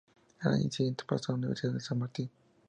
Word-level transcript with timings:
Al 0.39 0.53
año 0.55 0.71
siguiente 0.71 1.03
pasó 1.07 1.31
a 1.31 1.33
la 1.35 1.41
Universidad 1.41 1.77
San 1.77 1.99
Martín. 1.99 2.27